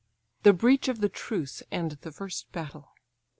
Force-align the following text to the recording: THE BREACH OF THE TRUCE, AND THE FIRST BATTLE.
THE 0.41 0.51
BREACH 0.51 0.87
OF 0.87 0.99
THE 0.99 1.09
TRUCE, 1.09 1.61
AND 1.69 1.91
THE 2.01 2.11
FIRST 2.11 2.51
BATTLE. 2.51 2.91